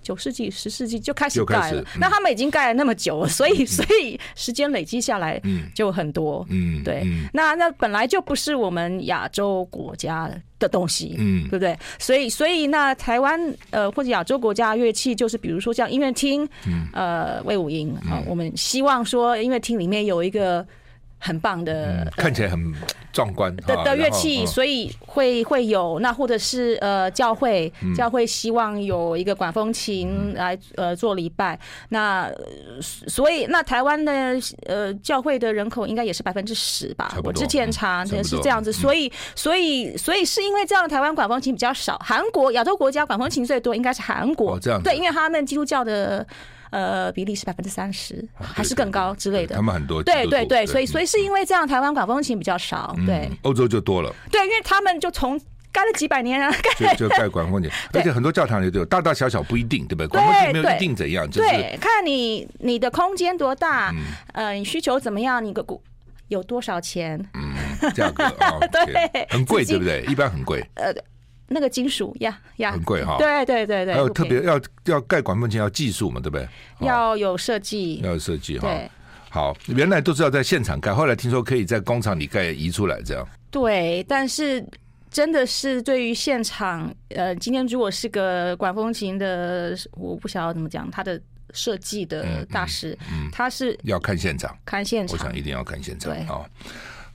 [0.08, 5.42] 九世纪、十世纪就开始盖了，那他们已经盖了那么久了，所以所以时间累积下来
[5.76, 6.46] 就很多。
[6.50, 7.06] 嗯，对。
[7.34, 11.78] 那那本来就不是我们亚洲国家的东西，嗯，对不对？
[12.00, 13.38] 所以所以那台湾
[13.72, 16.48] 呃或者亚洲国家乐器，就是比如说像音乐厅，
[16.94, 20.66] 呃，魏武营啊，我们希望说音乐厅里面有一个。
[21.20, 22.74] 很棒的，嗯、看起来很
[23.12, 32.32] 壮观的的乐器，所以会会有那或者是呃教会教会希望有一个管风琴来呃做礼拜，那
[32.82, 34.12] 所以那台湾的
[34.68, 46.26] 呃教会的人口应该也是百分之十吧，我之前查也是这样子，所以所以所以是因为这样台湾管风琴比较少，韩国亚洲国家管风琴最多应该是韩国，这样对，因为他们基督教的。
[46.72, 49.56] 呃，比例是百分之三十，还是更高之类的。
[49.56, 52.96] 他们很多，对对对，所以所以是因为这样，台湾管风琴比较少。
[53.06, 54.14] 对，欧洲就多了。
[54.32, 55.40] 对，因为他们就从
[55.72, 60.08] 盖了几百年啊， 盖就盖管风琴，而且很多教堂里都有，大大小小不一定，对不对？
[60.08, 61.50] 管风琴没有一定怎样，就是
[61.80, 63.94] 看你你的空间多大，
[64.34, 65.66] 呃，你需求怎么样，你个
[66.28, 68.24] 有多少钱，嗯，价格
[68.72, 70.04] 对，很贵，对不对？
[70.10, 70.66] 一般很贵。
[70.76, 70.94] 呃。
[71.48, 72.72] 那个金属呀呀。
[72.72, 76.48] 很贵哈，对对对对，还有特别要要盖管风琴要技术嘛，对不对？
[76.80, 78.70] 要有设计，要有设计哈。
[79.30, 83.28] 好，原来都是要在现场盖，后来听说可以在工厂里盖移出来这样。
[83.52, 84.66] 对，但是
[85.12, 91.20] 真的是对于现场，呃，今天如果是个管风琴的，我不晓得怎么讲，他的
[91.54, 96.46] 设计的大师，嗯，他是要看现场，看现场，我想一定要看现场啊。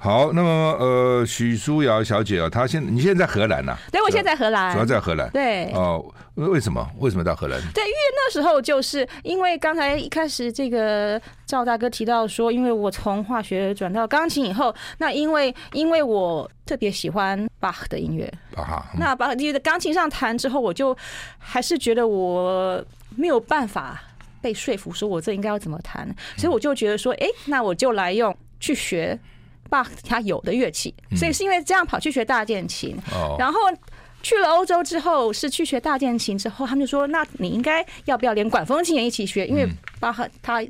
[0.02, 3.76] 好，那么呃，许书瑶小姐啊，她现你现在在荷兰呐？
[3.92, 5.30] 对，我现在在荷兰，主要在荷兰。
[5.30, 6.84] 对哦，为什么？
[6.98, 7.60] 为什么到荷兰？
[7.72, 20.96] 对，因为那时候就是因为刚才一开始这个赵大哥提到说，因为我从化学转到钢琴以后，那因为因为我特别喜欢巴赫的音乐，巴哈，那巴赫的钢琴上弹之后，我就
[21.38, 22.84] 还是觉得我
[23.14, 24.02] 没有办法
[24.40, 29.16] 被说服，说我这应该要怎么弹，所以我就觉得说，哎，那我就来用去学
[29.72, 32.94] 巴赫他有的乐器，所以是因为这样跑去学大键琴，
[33.38, 33.58] 然后
[34.22, 39.46] 去了欧洲之后是去学大键琴之后，他们就说，那你应该要不要连管风琴也一起学？
[39.46, 39.66] 因为
[39.98, 40.62] 巴赫他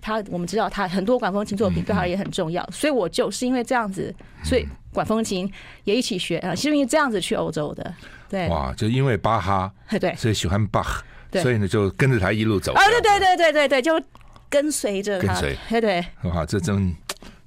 [0.00, 5.48] 他我们知道他很多管风琴作品对他也很重要，所以我就是因为这样子，所以管风琴
[5.84, 7.94] 也一起学啊，是因为这样子去欧洲的。
[8.28, 11.04] 对，哇，就因为巴哈， 对，所以喜欢巴赫，
[11.40, 12.72] 所以呢就跟着他一路走。
[12.72, 14.02] 啊，对对对对对对，就
[14.50, 16.04] 跟随着他，跟随，对对。
[16.24, 16.94] 哇，这真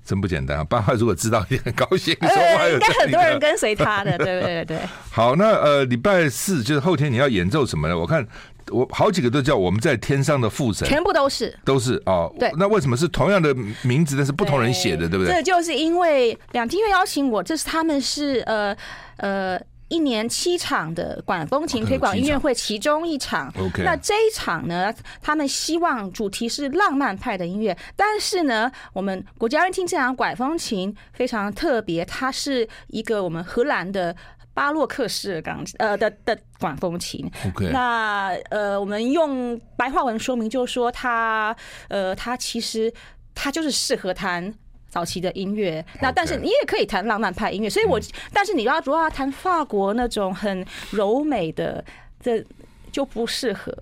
[0.04, 0.64] 真不简单啊！
[0.64, 4.80] 爸爸如果知道也很高兴，应该很多人跟随他的，对对对。
[5.12, 7.98] 好，那呃，礼拜四就是后天，你要演奏什么呢？
[7.98, 8.26] 我看
[8.70, 12.34] 我好几个都叫我们在天上的父神，全部都是都是哦。
[12.40, 15.36] 对，那为什么是同样的名字，但是不同人写的，对不对？
[15.36, 18.76] 这就是因为两厅院邀请我，这是他们是呃
[19.18, 19.62] 呃。
[19.92, 23.54] 一年七场的管风琴推广音乐会，其中一场。
[23.80, 34.16] 那这一场呢，他们希望主题是浪漫派的音乐，但是呢，我们国家音乐厅这场管风琴非常特别，它是一个我们荷兰的
[34.54, 37.30] 巴洛克式钢琴呃的的管风琴。
[37.74, 41.54] 那呃，我们用白话文说明，就是说它
[41.90, 42.94] 呃，它其实
[43.36, 44.54] 它就是适合弹。
[44.92, 47.98] 早期的音乐，那但是你也可以弹浪漫派音乐，所以我，
[48.34, 51.84] 但是你要如果要弹法国那种很柔美的，
[52.22, 52.46] 这
[52.92, 53.74] 就不适合。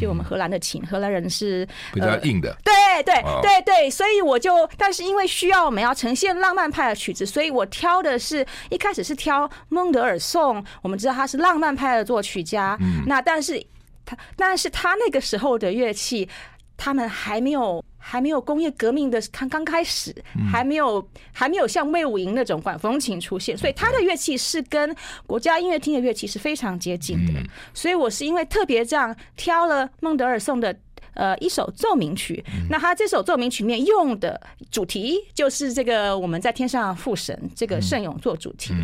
[0.00, 13.62] 就我们荷兰的琴，荷兰人是比较硬的，对对对对，所以我就，但是因为需要我们要呈现浪漫派的曲子，所以我挑的是一开始是挑孟德尔颂，我们知道他是浪漫派的作曲家，那但是
[14.06, 16.26] 他，但是他那个时候的乐器。
[16.76, 20.14] 他们还没有还没有工业革命的刚刚开始，
[20.52, 24.94] 还没有还没有像魏武营那种管风琴出现，所以他的乐器是跟
[25.26, 27.40] 国家音乐厅的乐器是非常接近的。
[27.72, 30.76] 所以我是因为特别这样挑了孟德尔颂的
[31.14, 34.38] 呃一首奏鸣曲，那他这首奏鸣曲里面用的
[34.70, 38.74] 主题就是这个我们在天上父神这个圣咏做主题。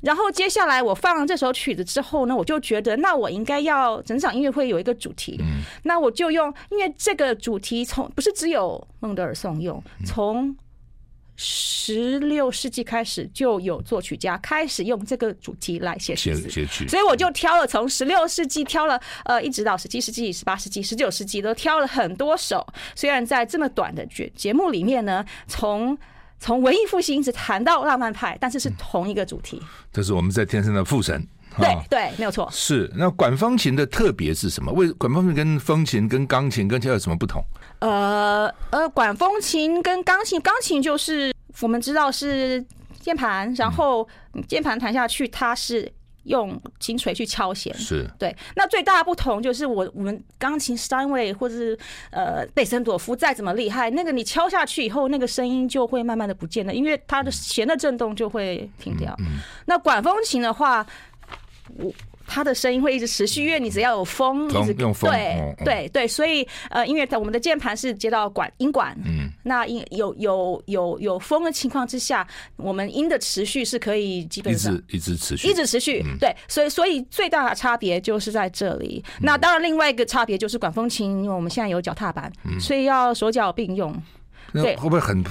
[0.00, 5.40] 然后接下来我放了这首曲子之后呢，我就觉得那我应该要整场音乐会有一个主题，
[5.82, 10.56] 那我就用，因为这个主题从不是只有孟德尔颂用，从
[11.36, 16.50] 十六世纪开始就有作曲家开始用这个主题来写曲子，
[16.88, 25.96] 所以我就挑了从十六世纪挑了呃一直到十七世纪、十八世纪、十九世纪都挑了很多首，虽然在这么短的节节目里面呢，从
[26.38, 29.62] 从文艺复兴一直谈到浪漫派，但是是同一个主题。
[29.92, 31.26] 这是我们在天生的父神。
[31.56, 32.48] 对对，没有错。
[32.52, 34.70] 是那管风琴的特别是什么？
[34.72, 37.42] 为管风琴跟风琴、跟钢琴跟其他有什么不同？
[37.80, 42.64] 呃呃，管风琴跟钢琴，钢琴就是我们知道是
[43.00, 44.08] 键盘，然后
[44.46, 45.90] 键盘弹下去，它是。
[46.28, 48.34] 用琴锤去敲弦，是对。
[48.54, 51.78] 那最大的不同就是我，我我们钢琴三位或者是
[52.10, 59.16] 呃贝森朵夫再怎么厉害，那个你敲下去以后，那个声音就会慢慢的不见了，因为它的弦的震动就会停掉。
[59.66, 60.86] 那管风琴的话，
[61.76, 61.92] 我。
[62.28, 79.02] 它的声音会一直持续，因为你只要有风，一直用风，对对对，所以呃，因为我们的键盘是接到管音管，嗯，那音有有有有风的情况之下，我们音的持续是可以基本上一直一直持续，一直持续，对，所以所以最大的差别就是在这里。
[79.22, 83.90] 那当然，另外一个差别就是管风琴，因为我们现在有脚踏板，所以要手脚并用。
[84.52, 85.24] 对，会不会很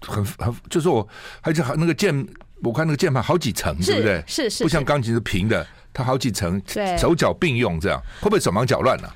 [0.00, 0.54] 很很？
[0.70, 1.06] 就是我
[1.42, 2.26] 而且那个键，
[2.62, 4.24] 我看那个键盘好几层，对不对？
[4.26, 5.66] 是是，不像钢琴是平的。
[5.92, 6.60] 它好几层，
[6.98, 9.08] 手脚并用，这样会不会手忙脚乱呢？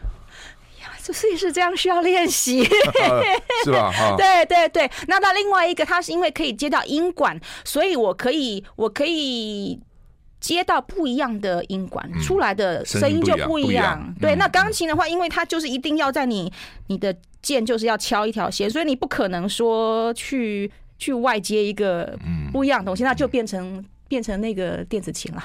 [0.80, 2.64] 呀，所以是这样，需要练习，
[3.64, 3.92] 是吧？
[4.18, 4.90] 对对对。
[5.06, 9.78] 那到另外一个，它是因为可以接到音管，所以我可以，我可以
[10.40, 14.14] 接到不一样的音管，出来的声音就不一样。
[14.20, 16.52] 对，那钢琴的话，因为它就是一定要在你
[16.88, 22.18] 你的键就是要敲一条弦，所以你不可能说去去外接一个
[22.52, 23.84] 不一样的东西，那就变成。
[24.08, 25.42] 变成那个电子琴了，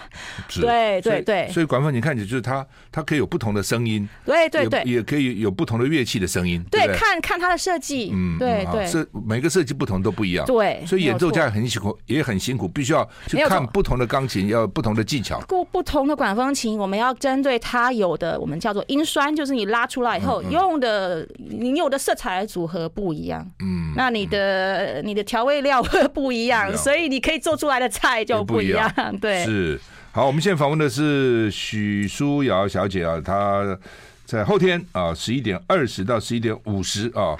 [0.61, 4.69] 对对对，所以管风琴看起来就是它，它可以有不同的声音，对对。
[4.69, 28.45] 对，也可以有不同的乐器的声音，对，看看它的设计，嗯，对对，设每个设计不同都不一样，对，所以演奏家也很辛苦，也很辛苦，必须要去看不同的钢琴，要不同的技巧，不不同的管风琴，我们要针对它有的我们叫做音栓，就是你拉出来以后用的你有的色彩组合不一样，嗯，那你的你的调味料 会不一样，所以你可以做出来的菜就。
[28.53, 29.79] 不一样，对，是
[30.11, 30.25] 好。
[30.25, 33.77] 我们现在访问的是许淑瑶小姐啊，她
[34.25, 37.37] 在后天啊十一点二十到十一点五十啊，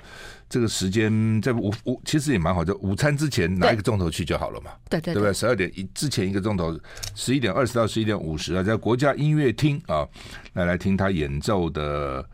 [0.49, 5.33] 这个时间在午午其实也蛮好，就午餐之前拿一个钟头去就好了嘛，对对，对不对？
[5.33, 6.75] 十二点一之前一个钟头，
[7.15, 10.07] 十一点二十到十一点五十啊，在国家音乐厅啊
[10.53, 12.25] 来来听她演奏的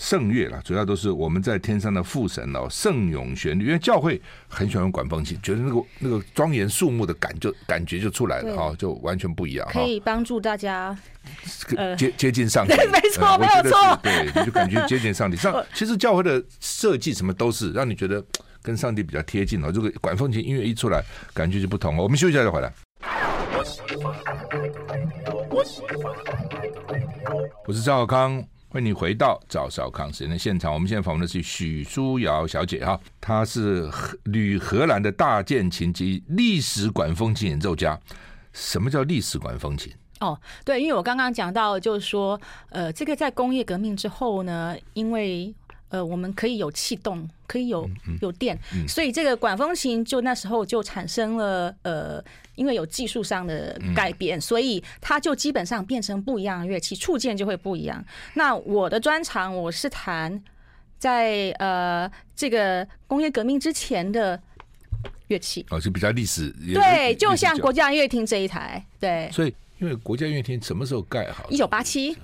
[0.00, 3.66] 圣乐啦，主要都是我们在天上的父神哦，圣咏旋律。
[3.66, 9.68] 因为教会很喜欢用管风琴，觉得那个那个庄严肃穆的感就感觉就出来了哈，就完全不一样。
[9.70, 10.96] 可以帮助大家
[11.98, 14.00] 接接近上帝， 没错，没有错。
[14.02, 15.36] 对，你就感觉接近上帝。
[15.38, 18.24] 上其实教会的设计什么都是让你觉得
[18.62, 19.70] 跟上帝比较贴近哦。
[19.70, 22.02] 这个管风琴音乐一出来，感觉就不同哦。
[22.02, 22.72] 我们休息一下再回来。
[27.66, 28.42] 我是赵少康。
[28.72, 30.72] 欢迎你回到赵少康时间的现场。
[30.72, 37.98] 我们现在访问的是许书瑶小姐哈，她是荷女荷兰的大键琴及历史管风琴演奏家。
[38.52, 39.92] 什么叫历史管风琴？
[40.20, 45.52] 哦，对，因为我刚刚讲到，就是说，呃，这个在工业革命之后呢，因为
[45.90, 47.88] 呃，我们可以有气动，可以有
[48.22, 52.24] 有电，所以这个管风琴就那时候就产生了呃。
[52.56, 58.04] 因为有技术上的改变，所以它就基本上变成不一样的乐器，触键就会不一样。
[58.34, 60.42] 那我的专长，我是弹
[60.98, 64.38] 在呃这个工业革命之前的
[65.28, 66.54] 乐器，哦，就比较历史。
[66.74, 69.30] 对，就像国家音乐厅这一台，对。
[69.32, 71.44] 所以，因为国家音乐厅什么时候盖好？
[71.48, 72.08] 一九八七。
[72.08, 72.16] 因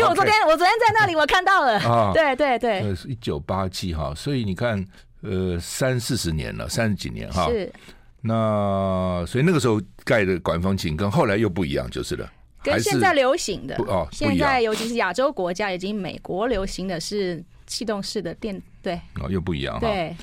[0.00, 1.78] 为我昨天我昨天在那里，我看到了。
[1.88, 2.80] 啊，对对对。
[2.80, 4.84] 呃，一九八七哈，所以你看，
[5.22, 7.48] 呃，三四十年了，三十几年哈。
[7.48, 7.72] 是。
[8.20, 12.30] 那所以那个时候盖的管风琴跟后来又不一样，就是了。
[12.62, 19.78] 跟现在流行的哦，现在尤其是亚洲国家以及美国流行的是气动式的电，对哦，又不一样。
[19.80, 20.16] 对，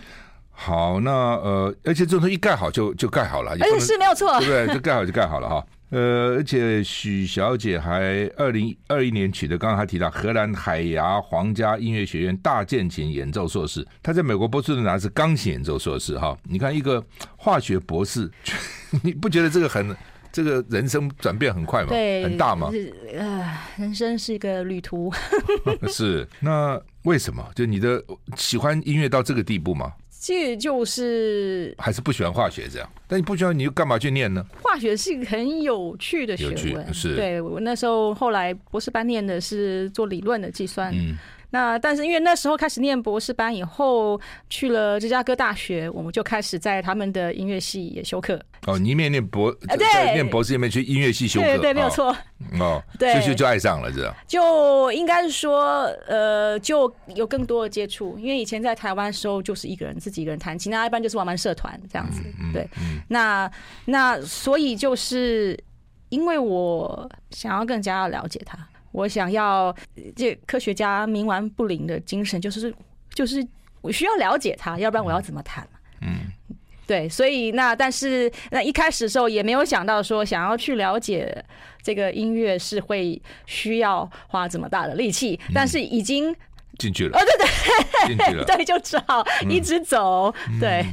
[0.50, 4.74] 好，那呃，而且这种东西一盖好就就盖好了，而且是没有错，对不对？
[4.74, 5.64] 就盖好就盖好了哈。
[5.92, 13.86] 呃，而且许小姐还二零二一年取得，刚刚还提到荷兰海牙皇家音乐学院大键琴演奏硕士。
[14.02, 16.18] 她在美国波士顿拿的是钢琴演奏硕士。
[16.18, 17.04] 哈，你看一个
[17.36, 18.32] 化学博士，
[19.04, 19.96] 你不觉得这个很
[20.32, 21.90] 这个人生转变很快吗？
[21.90, 22.72] 对，很大吗？
[23.14, 25.12] 呃，人生是一个旅途。
[25.92, 27.46] 是，那为什么？
[27.54, 28.02] 就你的
[28.38, 29.92] 喜欢音乐到这个地步吗？
[30.24, 34.46] 这就是还是不喜欢化学这样，但你不喜欢，你又干嘛去念呢？
[34.62, 40.94] 化学是一个很有趣的学问，是对，我那时候后来博士班念的是做理论的计算。
[40.94, 41.18] 嗯
[41.52, 48.42] 那但是因为那时候开始念博士班以后，去了芝加哥大学，我们就开始在他们的音乐系也修课。
[48.68, 52.16] 哦，你一面念博，对，念博士一面去音乐系修课，对对，没有错。
[52.60, 54.16] 哦，对，就就爱上了，这样。
[54.28, 62.22] 就应该是说，呃，就有更多的接触，因为以前在台湾的时候就是一个人自己一个人弹琴，那一般就是玩玩社团这样子。
[62.54, 62.68] 对，
[63.08, 63.52] 那
[63.86, 65.58] 那所以就是
[66.10, 68.58] 因为我想要更加要了解他。
[68.92, 69.76] 我想要
[70.16, 72.74] 这科学家冥顽不灵的精神，就是
[73.14, 73.46] 就是
[73.82, 75.68] 我需要了解他，要不然我要怎么谈？
[76.02, 76.32] 嗯，
[76.86, 81.44] 对，所以那但是那一开始的时候也没有想到说想要去了解
[81.82, 86.36] 这个音乐是会需要花这么大的力气，但是已经
[86.78, 87.18] 进去了。
[87.18, 90.34] 哦，对对，进去了， 对，就只好一直走。
[90.60, 90.86] 对，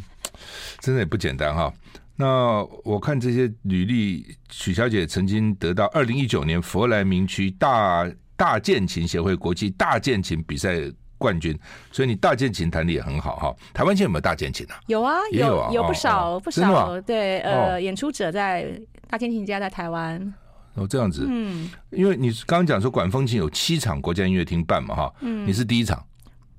[0.80, 1.72] 真的也不简单哈。
[2.20, 10.80] 那我看这些履历，许小姐曾经得到二零一九年佛莱明区大大键琴协会国际大键琴比赛
[11.16, 11.56] 冠军，
[11.92, 13.54] 所以你大键琴弹的也很好哈。
[13.72, 14.80] 台湾现在有没有大键琴啊？
[14.88, 18.68] 有啊，有有，啊、有不少、哦、不少，对呃，哦、演出者在
[19.08, 20.34] 大键琴家在台湾。
[20.74, 26.04] 哦，这样子，嗯，因为你刚刚讲说管风琴有七场国家音乐厅办嘛哈，嗯，你是第一场。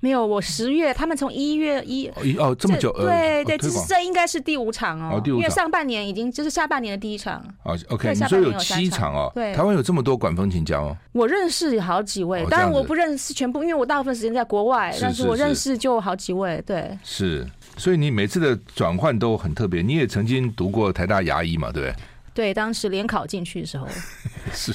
[0.00, 2.08] 没有，我十月他们从一月一
[2.38, 7.44] 哦这么久，对对，这应该是第五场哦，因为上半年已经就是下半年的第一场。
[7.62, 9.30] 哦，OK，所以有七场哦。
[9.34, 10.96] 对，台湾有这么多管风琴家哦？
[11.12, 16.62] 我认识好几位，当然我不认识全部，因为我大部分时间在国外，但是我认识就好几位。
[16.66, 19.82] 对，是，所以你每次的转换都很特别。
[19.82, 21.70] 你也曾经读过台大牙医嘛？
[21.70, 21.94] 对不对？
[22.32, 23.86] 对，当时联考进去的时候，
[24.54, 24.72] 是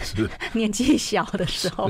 [0.00, 1.88] 是 年纪小的时候，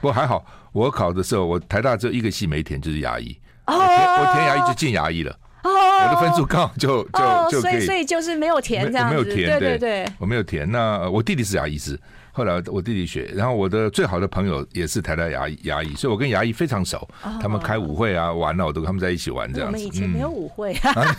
[0.00, 0.44] 不过还好。
[0.72, 3.36] 我考的时候，我台大只有一个系没填，就是牙医。
[3.66, 5.34] 哦填我填牙医就进牙医了。
[5.64, 9.14] 我的分数刚好就就就所以所以就是没有填这样子。
[9.14, 10.70] 没有填，对对对，我没有填。
[10.70, 11.98] 那我弟弟是牙医师，
[12.30, 17.08] 后来我弟弟学，然后我的最好的朋友也是台大牙医牙医，所以我跟牙医非常熟。
[17.40, 19.76] 他们开舞会啊，玩了我都跟他们在一起玩这样子。
[19.76, 21.16] 我们以前没有舞会啊。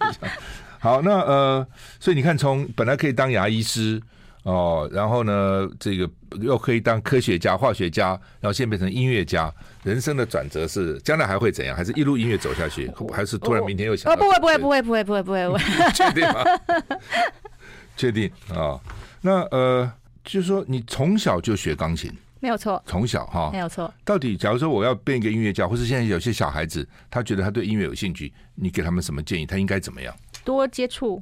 [0.80, 1.66] 好，那呃，
[2.00, 4.00] 所以你看，从本来可以当牙医师。
[4.46, 6.08] 哦，然后呢，这个
[6.40, 9.52] 又可以当科学家、化学家，然后现在变成音乐家。
[9.82, 11.76] 人生的转折是将来还会怎样？
[11.76, 12.88] 还是一路音乐走下去？
[13.12, 14.12] 还是突然明天又想？
[14.12, 15.60] 哦，不会，不会，不会，不会，不会，不会，不会。
[15.92, 16.44] 确定吗？
[17.96, 18.78] 确定啊？
[19.20, 19.92] 那呃，
[20.22, 22.80] 就是说你从小就学钢琴，没有错。
[22.86, 23.92] 从小哈，没有错。
[24.04, 29.44] 到底，假如说我要变一个音乐家，或是现在有些小孩子，他觉得他对音乐有兴趣，你给他们什么建议？
[29.44, 30.14] 他应该怎么样？
[30.44, 31.20] 多接触。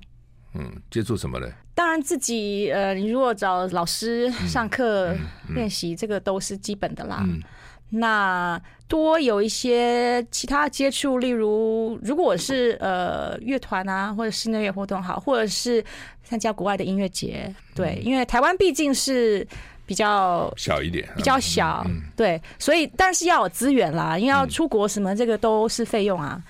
[0.52, 1.48] 嗯，接触什么呢？
[1.74, 5.14] 当然自己呃，你如果找老师上课
[5.54, 7.24] 练习，这个都是基本的啦。
[7.26, 7.42] 嗯，
[7.90, 15.84] 那多有一些其他接触，例如如果是呃乐团啊，或者室内乐活动好，或者是
[16.22, 19.44] 参加国外的音乐节，对，因为台湾毕竟是
[19.84, 26.40] 比较小一点，比较小，对，所以但是要有资源啦，因为要出国什么，这个都是费用啊，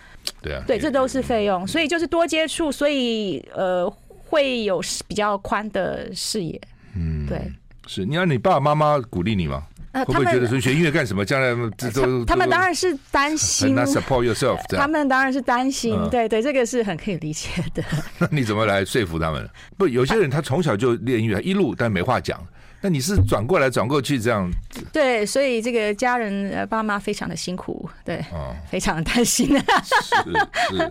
[0.43, 3.91] 对啊，对，这都是费用，所以就是多接触，所以呃
[4.35, 6.61] 会有比较宽的视野，
[6.97, 7.41] 嗯，对，
[7.87, 9.63] 是，你让你爸爸妈妈鼓励你吗？
[9.93, 11.25] 会不会觉得说学音乐干什么？
[11.25, 13.77] 将来这都他们当然是担心。
[13.77, 15.97] support yourself，他们当然是担心。
[16.11, 17.85] 对对，这个是很可以理解的。
[18.19, 19.49] 那你怎么来说服他们？
[19.79, 22.45] 不，有些人他从小就练音乐，一路但没话讲。
[22.81, 24.51] 那你是转过来转过去这样？
[24.93, 28.23] 对，所以这个家人爸妈非常的辛苦，对，
[28.69, 29.47] 非常的担心。
[29.49, 30.91] 是是。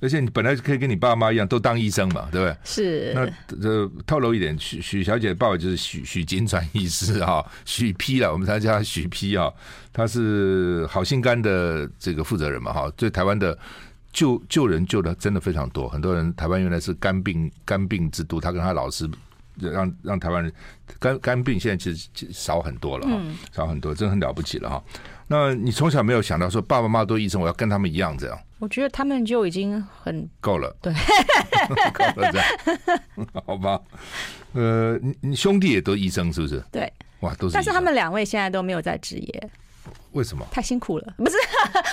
[0.00, 2.56] 而且你本来可以跟你爸妈一样都当医生嘛，对不对？
[2.64, 3.12] 是。
[3.14, 9.52] 那这透露一点，许许小姐的爸爸就是许许金传医师哈， 许丕了，我们他叫他许丕啊，
[9.92, 13.58] 他是好心肝的这个负责人嘛哈，对台湾的
[14.12, 19.08] 救救人救的真的非常多，很多人台湾原来是肝病肝病之都，他跟他老师
[19.60, 20.52] 让让台湾人
[21.00, 23.20] 肝肝病现在其实少很多了哈，
[23.52, 24.82] 少很多，真的很了不起了哈。
[25.26, 28.38] 那你从小没有想到说爸爸妈妈都医生，我要跟他们一样这样？
[28.58, 30.92] 我觉得他们就已经很够了，对，
[31.94, 33.80] 够了这样， 好吧？
[34.52, 36.60] 呃，你你兄弟也都医生是不是？
[36.72, 37.54] 对，哇，都是。
[37.54, 39.50] 但是他们两位现在都没有在职业，
[40.12, 40.44] 为什么？
[40.50, 41.36] 太辛苦了， 不是？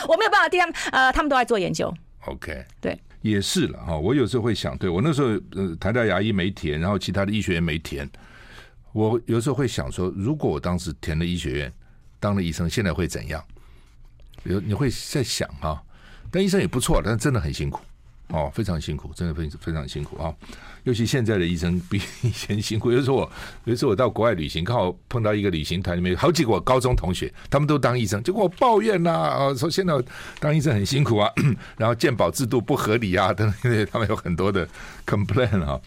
[0.07, 1.93] 我没有办法替他们，呃，他们都在做研究。
[2.25, 3.95] OK，对，也是了哈。
[3.95, 8.09] 我有时候会想，对我那时候呃，台大牙医没填，然后其他的医学院没填，
[8.93, 11.73] 我有时候会想说，如果我当时填了医学院，
[12.19, 13.43] 当了医生，现在会怎样？
[14.45, 15.79] 有你会在想哈。
[16.31, 17.79] 但医生也不错，但是真的很辛苦
[18.29, 20.33] 哦，非常辛苦，真的非常非常辛苦啊！
[20.83, 22.91] 尤其现在的医生比以前辛苦。
[22.91, 23.31] 有时候我，
[23.65, 29.93] 有时候我到国外旅行，刚好碰到一个旅行团里面有好几个我高中同学，他们都当医生，就跟我抱怨呐啊，说现在
[30.39, 31.31] 当医生很辛苦啊，
[31.77, 34.67] 然后健保制度不合理啊等等，他们有很多的
[35.05, 35.79] complain 啊。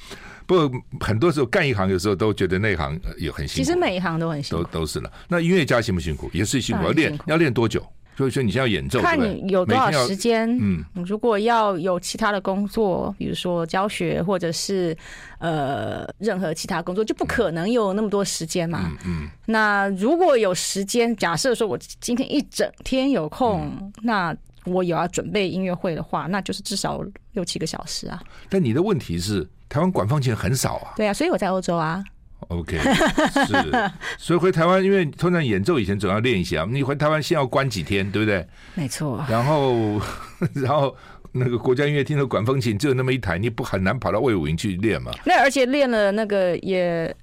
[0.47, 3.65] 不过很多时候干一行，有时候都觉得那行也很辛苦。
[3.65, 5.13] 其实每一行都很辛苦，都都是了。
[5.29, 6.31] 那音乐家辛不辛苦？
[6.33, 7.85] 也是辛苦，要练要练多久？
[8.19, 10.51] 所以说你现在要演奏，看你有多少时间。
[10.61, 14.97] 嗯，如果要有其他的工作，比如说教学或者是
[15.39, 18.91] 呃任何其他工作，就不可能有那么多时间嘛。
[19.07, 27.01] 嗯，嗯，那如果有时间，假设说我今天一整天有空，嗯、那我有要准备音乐会的话，那就是至少
[27.35, 28.21] 六七个小时啊。
[28.49, 30.95] 但你的问题是，台湾管风琴很少啊。
[30.97, 32.03] 对啊，所以我在欧洲啊。
[32.47, 38.47] OK，是， 所以回台湾，因为通常演奏以前总要练一下，你回台湾先要关几天，对不对？
[38.75, 39.23] 没错。
[39.29, 40.01] 然后，
[40.55, 40.97] 然后
[41.33, 45.13] 那个国家音乐厅的管风琴只有那么一台，你不很难跑到魏武营去练嘛？
[45.27, 47.15] 那而且练了那个也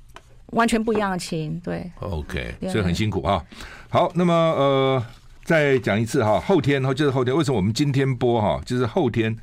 [0.47, 1.89] 完全不一样的琴，对。
[2.01, 3.43] OK，所以很辛苦啊。
[3.89, 5.05] 好，那么呃，
[5.43, 9.36] 再讲一次哈，后天，然后就是后天，为什么我们今天播哈，就是后天。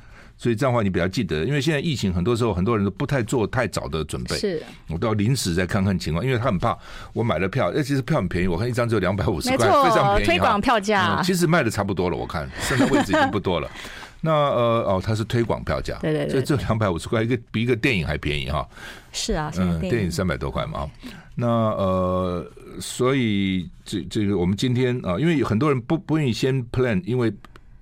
[0.43, 6.77] 所以这样的话你比较记得，因为现在疫情很多时候很多人都不太做太早的准备，是，我都要临时再看看情况，因为他很怕
[7.13, 13.71] 我买了票，哎，其实票很便宜，我看一张只有两百五十块，非常便宜，推广票价、嗯，其实卖的差不多了，我看剩的位置已经不多了。
[14.19, 18.67] 那呃哦，它是推广票价，对对对，所以这两百五十块一个比一个电影还便宜哈。
[19.13, 20.91] 是啊，嗯，电影三百多块嘛。
[21.35, 22.45] 那呃，
[22.81, 27.33] 所以这这个我们今天啊，因为有很多人不不愿意先 plan，因为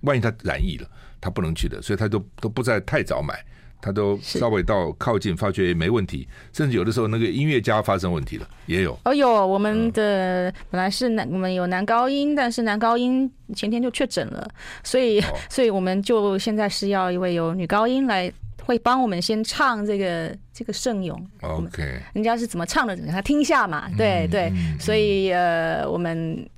[0.01, 0.87] 万一他染疫了。
[1.21, 3.35] 他不能去的，所以他都都不再太早买，
[3.79, 8.97] 他都稍微到靠近，发觉也没问题，甚至有的时候那个音乐家发生问题了，也有。
[9.05, 14.49] 哦，有我们的本来是男，我们有男高音，但是男高音前天就确诊了，
[14.83, 18.31] 所以，哦、 所以我们就现在是要一位有女高音来，
[18.63, 21.27] 会帮我们先唱这个这个圣咏。
[21.41, 23.87] OK，人家是怎么唱的，让他听一下嘛。
[23.95, 26.49] 对、嗯、对，所以呃，我们。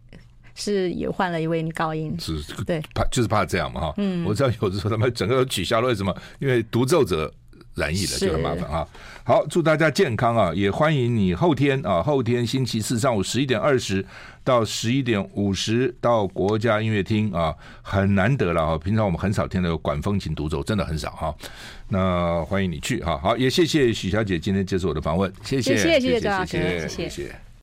[0.55, 2.15] 是也换了一位女高音。
[2.19, 2.81] 是对。
[2.93, 3.93] 怕就是怕这样嘛哈。
[3.97, 4.25] 嗯。
[4.25, 7.31] 我知道有的时候他们整个都取消了为什么因为独奏者
[7.75, 8.87] 染疫了就很麻烦啊
[9.23, 14.05] 好祝大家健康啊也欢迎你后天啊后天星期四上午十一点二十
[14.43, 18.77] 到十一点五十到国家音乐厅啊很难得了哈。
[18.77, 21.33] 平常我们很少听到管风琴独奏真的很少哈。
[21.87, 23.17] 那欢迎你去哈。
[23.17, 26.87] 好也谢谢许小姐今天接受我的访问谢谢谢谢谢谢。
[26.87, 27.43] 谢谢。